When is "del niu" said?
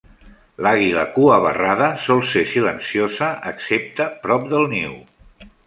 4.57-5.01